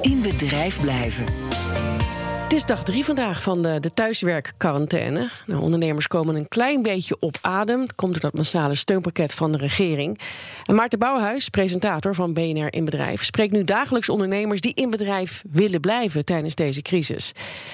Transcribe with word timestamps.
In 0.00 0.22
bedrijf 0.22 0.80
blijven. 0.80 1.24
Het 2.42 2.52
is 2.52 2.64
dag 2.64 2.82
drie 2.82 3.04
vandaag 3.04 3.42
van 3.42 3.62
de, 3.62 3.80
de 3.80 3.90
thuiswerkquarantaine. 3.90 5.28
Nou, 5.46 5.62
ondernemers 5.62 6.06
komen 6.06 6.34
een 6.34 6.48
klein 6.48 6.82
beetje 6.82 7.16
op 7.20 7.38
adem. 7.40 7.80
Het 7.80 7.94
komt 7.94 8.12
door 8.12 8.20
dat 8.20 8.32
massale 8.32 8.74
steunpakket 8.74 9.34
van 9.34 9.52
de 9.52 9.58
regering. 9.58 10.20
En 10.66 10.74
Maarten 10.74 10.98
Bouwhuis, 10.98 11.48
presentator 11.48 12.14
van 12.14 12.32
BNR 12.32 12.72
in 12.72 12.84
Bedrijf... 12.84 13.24
spreekt 13.24 13.52
nu 13.52 13.64
dagelijks 13.64 14.08
ondernemers 14.08 14.60
die 14.60 14.74
in 14.74 14.90
bedrijf 14.90 15.42
willen 15.50 15.80
blijven 15.80 16.24
tijdens 16.24 16.54
deze 16.54 16.82
crisis. 16.82 17.32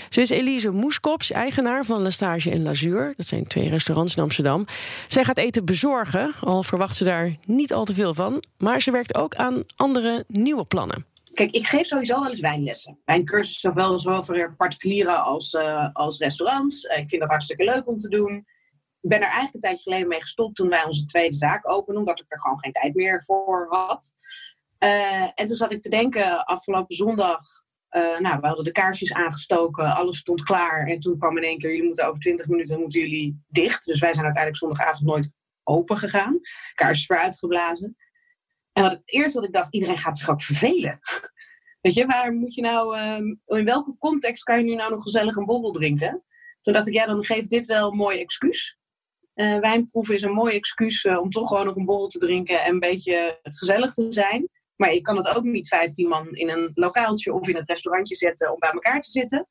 Zo 0.09 0.21
is 0.21 0.31
Elise 0.31 0.71
Moeskops, 0.71 1.31
eigenaar 1.31 1.85
van 1.85 2.03
La 2.03 2.11
Stage 2.11 2.51
en 2.51 2.63
Lazuur. 2.63 3.15
Dat 3.17 3.27
zijn 3.27 3.47
twee 3.47 3.69
restaurants 3.69 4.17
in 4.17 4.23
Amsterdam. 4.23 4.67
Zij 5.09 5.25
gaat 5.25 5.39
eten 5.39 5.65
bezorgen, 5.65 6.33
al 6.41 6.63
verwacht 6.63 6.97
ze 6.97 7.05
daar 7.05 7.37
niet 7.45 7.73
al 7.73 7.85
te 7.85 7.95
veel 7.95 8.15
van. 8.15 8.43
Maar 8.59 8.83
ze 8.83 8.91
werkt 8.91 9.17
ook 9.17 9.35
aan 9.35 9.63
andere 9.77 10.25
nieuwe 10.29 10.65
plannen. 10.65 11.13
Kijk, 11.35 11.51
ik 11.51 11.67
geef 11.67 11.87
sowieso 11.87 12.21
wel 12.21 12.29
eens 12.29 12.41
wijnlessen. 12.41 12.99
Wijncursus 13.05 13.61
zowel, 13.61 14.01
zowel 14.01 14.25
voor 14.25 14.55
particulieren 14.57 15.23
als, 15.25 15.53
uh, 15.53 15.89
als 15.93 16.19
restaurants. 16.19 16.85
Uh, 16.85 16.99
ik 16.99 17.09
vind 17.09 17.21
dat 17.21 17.31
hartstikke 17.31 17.65
leuk 17.65 17.89
om 17.89 17.99
te 17.99 18.09
doen. 18.09 18.37
Ik 19.01 19.11
ben 19.11 19.19
er 19.19 19.25
eigenlijk 19.25 19.55
een 19.55 19.61
tijdje 19.61 19.83
geleden 19.83 20.09
mee 20.09 20.21
gestopt 20.21 20.57
toen 20.57 20.69
wij 20.69 20.85
onze 20.85 21.05
tweede 21.05 21.37
zaak 21.37 21.69
openden, 21.69 22.03
omdat 22.03 22.21
ik 22.21 22.27
er 22.29 22.41
gewoon 22.41 22.59
geen 22.59 22.73
tijd 22.73 22.95
meer 22.95 23.25
voor 23.25 23.67
had. 23.69 24.13
Uh, 24.85 25.23
en 25.35 25.47
toen 25.47 25.57
zat 25.57 25.73
ik 25.73 25.83
te 25.83 25.89
denken, 25.89 26.45
afgelopen 26.45 26.97
zondag, 26.97 27.41
nou, 28.19 28.41
we 28.41 28.47
hadden 28.47 28.65
de 28.65 28.73
kaarsjes 28.73 29.13
aangestoken, 29.13 29.95
alles 29.95 30.19
stond 30.19 30.43
klaar. 30.43 30.87
En 30.87 31.01
toen 31.01 31.19
kwam 31.19 31.37
in 31.37 31.43
één 31.43 31.59
keer, 31.59 31.71
jullie 31.71 31.87
moeten 31.87 32.07
over 32.07 32.21
20 32.21 32.47
minuten 32.47 32.81
moeten 32.81 33.01
jullie 33.01 33.45
dicht. 33.49 33.85
Dus 33.85 34.01
wij 34.01 34.13
zijn 34.13 34.25
uiteindelijk 34.25 34.63
zondagavond 34.63 35.07
nooit 35.07 35.31
open 35.63 35.99
gegaan. 35.99 36.41
Kaarsjes 36.75 37.07
weer 37.07 37.19
uitgeblazen. 37.19 37.97
En 38.75 38.83
wat 38.83 38.93
het 38.93 39.03
eerste 39.05 39.39
wat 39.39 39.49
ik 39.49 39.55
dacht, 39.55 39.75
iedereen 39.75 39.99
gaat 39.99 40.19
zich 40.19 40.29
ook 40.29 40.43
vervelen. 40.43 40.99
Weet 41.81 41.95
je, 41.95 42.07
waar 42.07 42.33
moet 42.33 42.55
je 42.55 42.63
nou, 42.63 42.99
um, 42.99 43.41
in 43.47 43.65
welke 43.65 43.97
context 43.99 44.43
kan 44.43 44.59
je 44.59 44.65
nu 44.65 44.75
nou 44.75 44.91
nog 44.91 45.03
gezellig 45.03 45.37
een 45.37 45.45
borrel 45.45 45.71
drinken? 45.71 46.25
Toen 46.61 46.73
dacht 46.75 46.87
ik, 46.87 46.95
ja, 46.95 47.07
dan 47.07 47.25
geeft 47.25 47.51
dit 47.51 47.67
wel 47.67 47.91
een 47.91 47.97
mooi 47.97 48.21
excuus. 48.21 48.79
Uh, 49.35 49.59
wijnproeven 49.59 50.15
is 50.15 50.23
een 50.23 50.33
mooi 50.33 50.55
excuus 50.55 51.05
uh, 51.05 51.21
om 51.21 51.31
toch 51.31 51.49
gewoon 51.49 51.67
nog 51.67 51.77
een 51.77 51.85
borrel 51.85 52.07
te 52.07 52.19
drinken 52.19 52.63
en 52.63 52.73
een 52.73 52.79
beetje 52.79 53.39
gezellig 53.43 53.95
te 53.95 54.13
zijn. 54.13 54.49
Maar 54.77 54.91
ik 54.91 55.03
kan 55.03 55.17
het 55.17 55.29
ook 55.29 55.45
niet 55.45 55.69
15 55.69 56.09
man 56.09 56.35
in 56.35 56.51
een 56.51 56.71
lokaaltje 56.75 57.33
of 57.33 57.49
in 57.49 57.57
het 57.57 57.69
restaurantje 57.69 58.17
zetten 58.17 58.53
om 58.53 58.59
bij 58.59 58.71
elkaar 58.71 59.01
te 59.01 59.11
zitten. 59.11 59.49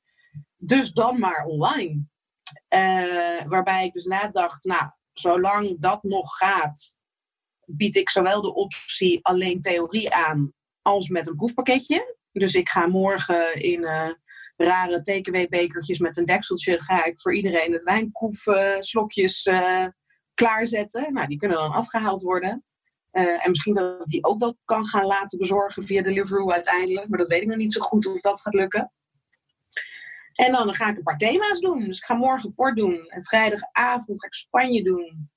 Dus 0.57 0.91
dan 0.91 1.19
maar 1.19 1.45
online. 1.45 2.05
Uh, 2.69 3.45
waarbij 3.47 3.85
ik 3.85 3.93
dus 3.93 4.05
nadacht, 4.05 4.63
nou, 4.63 4.89
zolang 5.13 5.75
dat 5.79 6.03
nog 6.03 6.37
gaat, 6.37 6.99
bied 7.65 7.95
ik 7.95 8.09
zowel 8.09 8.41
de 8.41 8.53
optie 8.53 9.25
alleen 9.25 9.61
theorie 9.61 10.13
aan 10.13 10.53
als 10.81 11.09
met 11.09 11.27
een 11.27 11.35
proefpakketje. 11.35 12.17
Dus 12.31 12.53
ik 12.55 12.69
ga 12.69 12.87
morgen 12.87 13.53
in 13.61 13.81
uh, 13.81 14.09
rare 14.55 15.01
TKW-bekertjes 15.01 15.99
met 15.99 16.17
een 16.17 16.25
dekseltje 16.25 16.81
ga 16.81 17.05
ik 17.05 17.21
voor 17.21 17.35
iedereen 17.35 17.71
het 17.71 17.83
wijnproefslokjes 17.83 19.45
uh, 19.45 19.87
klaarzetten. 20.33 21.13
Nou, 21.13 21.27
die 21.27 21.37
kunnen 21.37 21.57
dan 21.57 21.71
afgehaald 21.71 22.21
worden. 22.21 22.63
Uh, 23.11 23.45
en 23.45 23.49
misschien 23.49 23.73
dat 23.73 24.03
ik 24.03 24.09
die 24.09 24.23
ook 24.23 24.39
wel 24.39 24.57
kan 24.65 24.85
gaan 24.85 25.05
laten 25.05 25.39
bezorgen 25.39 25.83
via 25.83 26.01
Deliveroo 26.01 26.51
uiteindelijk. 26.51 27.07
Maar 27.07 27.17
dat 27.17 27.27
weet 27.27 27.41
ik 27.41 27.47
nog 27.47 27.57
niet 27.57 27.73
zo 27.73 27.81
goed 27.81 28.05
of 28.05 28.19
dat 28.19 28.41
gaat 28.41 28.53
lukken. 28.53 28.91
En 30.33 30.51
dan 30.51 30.75
ga 30.75 30.89
ik 30.89 30.97
een 30.97 31.03
paar 31.03 31.17
thema's 31.17 31.59
doen. 31.59 31.85
Dus 31.85 31.97
ik 31.97 32.05
ga 32.05 32.13
morgen 32.13 32.53
port 32.53 32.75
doen. 32.75 33.05
En 33.07 33.23
vrijdagavond 33.23 34.19
ga 34.19 34.27
ik 34.27 34.33
Spanje 34.33 34.83
doen. 34.83 35.31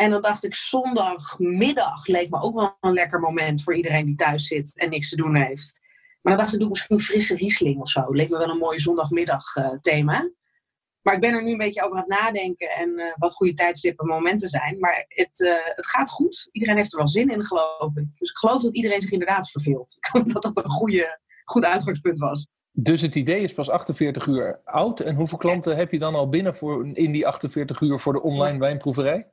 En 0.00 0.10
dan 0.10 0.22
dacht 0.22 0.44
ik, 0.44 0.54
zondagmiddag 0.54 2.06
leek 2.06 2.30
me 2.30 2.40
ook 2.40 2.54
wel 2.54 2.76
een 2.80 2.92
lekker 2.92 3.20
moment 3.20 3.62
voor 3.62 3.76
iedereen 3.76 4.06
die 4.06 4.14
thuis 4.14 4.46
zit 4.46 4.78
en 4.78 4.90
niks 4.90 5.08
te 5.08 5.16
doen 5.16 5.34
heeft. 5.34 5.80
Maar 6.22 6.32
dan 6.36 6.42
dacht 6.42 6.54
ik, 6.54 6.60
doe 6.60 6.68
misschien 6.68 6.96
een 6.96 7.02
frisse 7.02 7.34
Riesling 7.34 7.80
of 7.80 7.88
zo. 7.88 8.04
Leek 8.08 8.28
me 8.28 8.38
wel 8.38 8.48
een 8.48 8.58
mooi 8.58 8.78
zondagmiddag 8.78 9.56
uh, 9.56 9.70
thema. 9.80 10.30
Maar 11.02 11.14
ik 11.14 11.20
ben 11.20 11.34
er 11.34 11.44
nu 11.44 11.50
een 11.50 11.58
beetje 11.58 11.82
over 11.82 11.96
aan 11.96 12.04
het 12.08 12.22
nadenken 12.22 12.70
en 12.70 12.98
uh, 12.98 13.04
wat 13.16 13.34
goede 13.34 13.54
tijdstippen 13.54 14.06
en 14.06 14.14
momenten 14.14 14.48
zijn. 14.48 14.78
Maar 14.78 15.04
het, 15.08 15.40
uh, 15.40 15.52
het 15.64 15.86
gaat 15.86 16.10
goed. 16.10 16.48
Iedereen 16.52 16.76
heeft 16.76 16.92
er 16.92 16.98
wel 16.98 17.08
zin 17.08 17.30
in, 17.30 17.44
geloof 17.44 17.96
ik. 17.96 18.18
Dus 18.18 18.30
ik 18.30 18.36
geloof 18.36 18.62
dat 18.62 18.74
iedereen 18.74 19.00
zich 19.00 19.10
inderdaad 19.10 19.50
verveelt. 19.50 19.96
dat 20.32 20.42
dat 20.42 20.64
een 20.64 20.70
goede, 20.70 21.20
goed 21.44 21.64
uitgangspunt 21.64 22.18
was. 22.18 22.48
Dus 22.72 23.00
het 23.00 23.14
idee 23.14 23.42
is 23.42 23.54
pas 23.54 23.70
48 23.70 24.26
uur 24.26 24.60
oud. 24.64 25.00
En 25.00 25.14
hoeveel 25.14 25.38
klanten 25.38 25.76
heb 25.76 25.92
je 25.92 25.98
dan 25.98 26.14
al 26.14 26.28
binnen 26.28 26.54
voor, 26.54 26.86
in 26.86 27.12
die 27.12 27.26
48 27.26 27.80
uur 27.80 27.98
voor 27.98 28.12
de 28.12 28.22
online 28.22 28.58
wijnproeverij? 28.58 29.26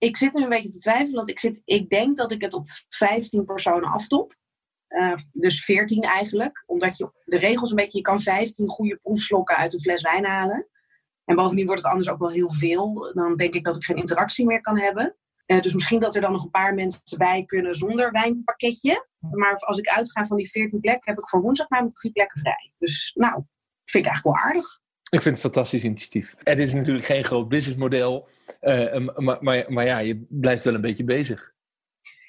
Ik 0.00 0.16
zit 0.16 0.32
nu 0.32 0.42
een 0.42 0.48
beetje 0.48 0.70
te 0.70 0.78
twijfelen, 0.78 1.14
want 1.14 1.28
ik, 1.28 1.38
zit, 1.38 1.62
ik 1.64 1.90
denk 1.90 2.16
dat 2.16 2.32
ik 2.32 2.40
het 2.40 2.54
op 2.54 2.68
15 2.88 3.44
personen 3.44 3.90
aftop. 3.90 4.34
Uh, 4.88 5.14
dus 5.32 5.64
14 5.64 6.02
eigenlijk. 6.02 6.62
Omdat 6.66 6.96
je 6.96 7.10
de 7.24 7.38
regels 7.38 7.70
een 7.70 7.76
beetje, 7.76 7.98
je 7.98 8.04
kan 8.04 8.20
15 8.20 8.68
goede 8.68 8.98
proefslokken 9.02 9.56
uit 9.56 9.74
een 9.74 9.80
fles 9.80 10.02
wijn 10.02 10.24
halen. 10.24 10.68
En 11.24 11.36
bovendien 11.36 11.66
wordt 11.66 11.82
het 11.82 11.90
anders 11.90 12.08
ook 12.08 12.18
wel 12.18 12.30
heel 12.30 12.52
veel. 12.52 13.12
Dan 13.14 13.36
denk 13.36 13.54
ik 13.54 13.64
dat 13.64 13.76
ik 13.76 13.84
geen 13.84 13.96
interactie 13.96 14.46
meer 14.46 14.60
kan 14.60 14.78
hebben. 14.78 15.16
Uh, 15.46 15.60
dus 15.60 15.74
misschien 15.74 16.00
dat 16.00 16.14
er 16.14 16.20
dan 16.20 16.32
nog 16.32 16.44
een 16.44 16.50
paar 16.50 16.74
mensen 16.74 17.18
bij 17.18 17.44
kunnen 17.44 17.74
zonder 17.74 18.10
wijnpakketje. 18.10 19.06
Maar 19.18 19.54
als 19.54 19.78
ik 19.78 19.88
uitga 19.88 20.26
van 20.26 20.36
die 20.36 20.50
14 20.50 20.80
plekken, 20.80 21.10
heb 21.10 21.22
ik 21.22 21.28
voor 21.28 21.40
woensdag 21.42 21.68
namelijk 21.68 21.96
drie 21.96 22.12
plekken 22.12 22.40
vrij. 22.40 22.72
Dus 22.78 23.12
nou, 23.14 23.34
vind 23.84 24.04
ik 24.04 24.10
eigenlijk 24.10 24.36
wel 24.36 24.46
aardig. 24.46 24.80
Ik 25.10 25.22
vind 25.22 25.36
het 25.36 25.44
een 25.44 25.50
fantastisch 25.50 25.84
initiatief. 25.84 26.34
Het 26.38 26.58
is 26.58 26.72
natuurlijk 26.72 27.06
geen 27.06 27.24
groot 27.24 27.48
businessmodel, 27.48 28.28
uh, 28.60 29.08
maar, 29.16 29.38
maar, 29.40 29.64
maar 29.68 29.84
ja, 29.84 29.98
je 29.98 30.26
blijft 30.28 30.64
wel 30.64 30.74
een 30.74 30.80
beetje 30.80 31.04
bezig. 31.04 31.52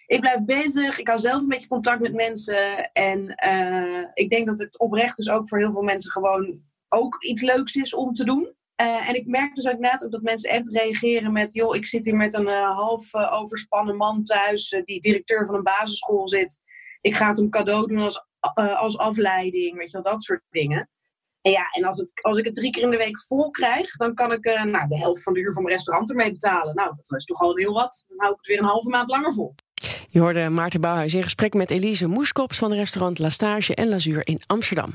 Ik 0.06 0.20
blijf 0.20 0.40
bezig, 0.46 1.00
ik 1.00 1.08
hou 1.08 1.20
zelf 1.20 1.42
een 1.42 1.48
beetje 1.48 1.68
contact 1.68 2.02
met 2.02 2.14
mensen. 2.14 2.92
En 2.92 3.38
uh, 3.46 4.06
ik 4.14 4.30
denk 4.30 4.48
dat 4.48 4.60
het 4.60 4.80
oprecht 4.80 5.18
dus 5.18 5.30
ook 5.30 5.48
voor 5.48 5.58
heel 5.58 5.72
veel 5.72 5.82
mensen 5.82 6.12
gewoon 6.12 6.62
ook 6.90 7.24
iets 7.24 7.42
leuks 7.42 7.76
is 7.76 7.94
om 7.94 8.14
te 8.14 8.24
doen. 8.24 8.56
Uh, 8.82 9.10
en 9.10 9.16
ik 9.16 9.28
merk 9.28 9.56
dus 9.56 9.66
inderdaad 9.66 10.06
ook 10.06 10.12
dat 10.12 10.22
mensen 10.22 10.50
echt 10.50 10.70
reageren 10.70 11.32
met... 11.32 11.54
joh, 11.54 11.76
ik 11.76 11.86
zit 11.86 12.06
hier 12.06 12.16
met 12.16 12.34
een 12.34 12.48
half 12.48 13.16
overspannen 13.16 13.96
man 13.96 14.24
thuis... 14.24 14.82
die 14.84 15.02
directeur 15.02 15.46
van 15.46 15.56
een 15.56 15.64
basisschool 15.64 16.28
zit. 16.28 16.60
Ik 17.02 17.16
ga 17.16 17.28
het 17.28 17.38
hem 17.38 17.50
cadeau 17.50 17.88
doen 17.88 18.02
als, 18.02 18.26
als 18.56 18.98
afleiding, 18.98 19.78
weet 19.78 19.92
je 19.92 20.02
wel, 20.02 20.12
dat 20.12 20.24
soort 20.24 20.44
dingen. 20.50 20.90
En 21.42 21.52
ja, 21.52 21.70
en 21.72 21.84
als, 21.84 21.98
het, 21.98 22.12
als 22.22 22.38
ik 22.38 22.46
het 22.46 22.56
drie 22.56 22.72
keer 22.72 22.84
in 22.84 22.90
de 22.90 22.98
week 22.98 23.20
vol 23.20 23.50
krijg, 23.50 23.96
dan 23.96 24.14
kan 24.14 24.32
ik 24.32 24.46
uh, 24.46 24.64
nou, 24.64 24.88
de 24.88 24.98
helft 24.98 25.24
van 25.24 25.34
de 25.34 25.40
huur 25.40 25.54
van 25.54 25.64
mijn 25.64 25.76
restaurant 25.76 26.10
ermee 26.10 26.32
betalen. 26.32 26.76
Nou, 26.76 26.94
dat 26.96 27.20
is 27.20 27.26
toch 27.26 27.40
al 27.40 27.56
heel 27.56 27.74
wat. 27.74 28.06
Dan 28.08 28.18
hou 28.20 28.32
ik 28.32 28.38
het 28.38 28.48
weer 28.48 28.60
een 28.60 28.66
halve 28.66 28.90
maand 28.90 29.10
langer 29.10 29.34
vol. 29.34 29.56
Je 30.10 30.20
hoorde 30.20 30.50
Maarten 30.50 30.82
Bouwhuis 30.82 31.14
in 31.14 31.24
gesprek 31.24 31.54
met 31.54 31.72
Elise 31.72 32.08
Moeskops 32.08 32.58
van 32.58 32.74
restaurant 32.74 33.20
La 33.20 33.30
Stage 33.30 33.76
en 33.76 33.90
Lazuur 33.90 34.28
in 34.28 34.42
Amsterdam. 34.48 34.92